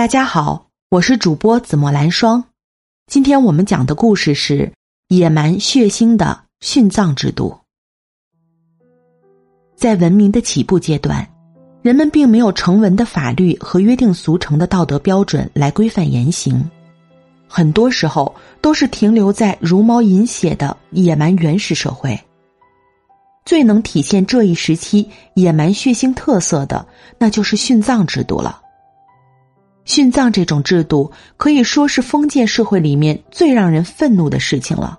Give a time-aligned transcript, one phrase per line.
[0.00, 2.42] 大家好，我是主播紫墨蓝霜。
[3.06, 4.72] 今天我们讲的故事是
[5.08, 7.54] 野蛮血腥的殉葬制度。
[9.76, 11.28] 在文明的起步阶段，
[11.82, 16.70] 人们并没有成文的法律和约定俗成的道德标准来规范言行，
[17.46, 22.18] 很多时候都是停留在茹毛饮血的野蛮原始社会。
[23.44, 26.86] 最能体现这一时期野蛮血腥特色的，
[27.18, 28.59] 那就是殉葬制度了。
[29.90, 34.96] 殉葬这种制度可以说是封建社会里面最让人愤怒的事情了。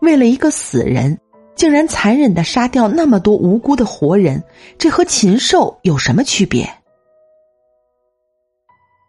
[0.00, 1.18] 为了一个死人，
[1.56, 4.40] 竟然残忍的杀掉那么多无辜的活人，
[4.78, 6.64] 这和禽兽有什么区别？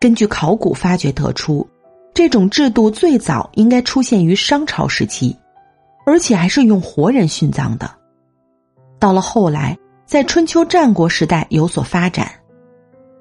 [0.00, 1.64] 根据考古发掘得出，
[2.12, 5.36] 这种制度最早应该出现于商朝时期，
[6.04, 7.88] 而且还是用活人殉葬的。
[8.98, 12.28] 到了后来，在春秋战国时代有所发展。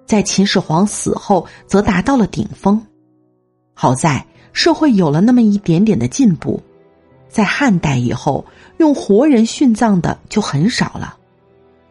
[0.05, 2.82] 在秦始皇死后，则达到了顶峰。
[3.73, 6.61] 好在社会有了那么一点点的进步，
[7.28, 8.45] 在汉代以后，
[8.78, 11.17] 用活人殉葬的就很少了。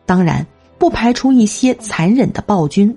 [0.06, 0.46] 当然，
[0.78, 2.96] 不排除一些残忍的暴君。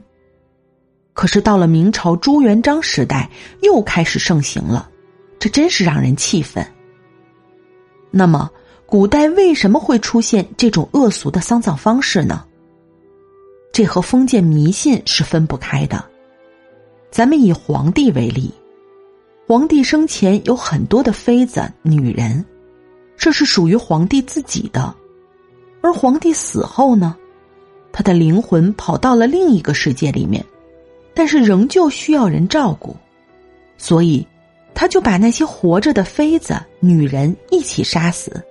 [1.13, 3.29] 可是到了明朝朱元璋时代，
[3.63, 4.89] 又开始盛行了，
[5.39, 6.65] 这真是让人气愤。
[8.11, 8.49] 那么，
[8.85, 12.45] 古代为什么会出现这种恶俗的丧葬方式呢？
[13.77, 16.03] 这和封建迷信是分不开的。
[17.11, 18.51] 咱们以皇帝为例，
[19.47, 22.43] 皇帝生前有很多的妃子、女人，
[23.15, 24.91] 这是属于皇帝自己的；
[25.79, 27.15] 而皇帝死后呢，
[27.91, 30.43] 他的灵魂跑到了另一个世界里面，
[31.13, 32.95] 但是仍旧需要人照顾，
[33.77, 34.25] 所以
[34.73, 38.43] 他就把那些活着的妃子、女人一起杀死，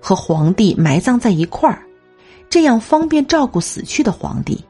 [0.00, 1.82] 和皇帝埋葬在一块儿。
[2.50, 4.62] 这样方便照顾死去的皇帝，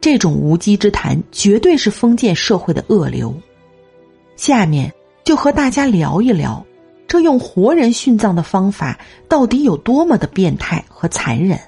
[0.00, 3.34] 这种无稽之谈绝对是封建社会的恶流。
[4.36, 4.90] 下面
[5.24, 6.64] 就和大家聊一聊，
[7.08, 11.58] 这用活人殉葬的方法到底有多么的变态和残忍。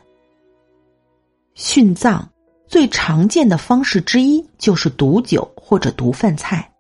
[1.57, 2.31] 殉葬
[2.69, 6.71] 最常见的方式之一就是毒酒或者毒饭菜。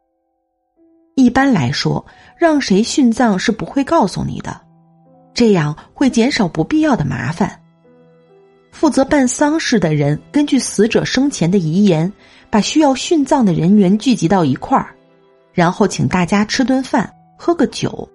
[1.16, 2.04] 一般来说，
[2.38, 4.60] 让谁殉葬是不会告诉你的，
[5.32, 7.60] 这样会减少不必要的麻烦。
[8.74, 12.12] 负责办丧事的人根据死者生前的遗言，
[12.50, 14.92] 把需要殉葬的人员聚集到一块儿，
[15.52, 18.06] 然后请大家吃顿饭、喝个酒，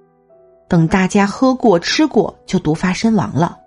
[0.67, 3.57] 等大家喝过吃过，就毒发身亡了，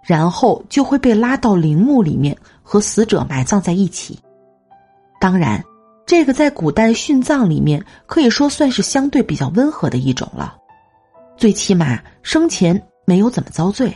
[0.00, 4.18] 然后就会被拉到陵墓里面和死者埋葬在一起。
[5.20, 5.62] 当然，
[6.06, 10.56] 这个在古代殉葬里面可以说算是相对比较温和的一种了，
[11.36, 13.92] 最起码生前没有怎么遭罪。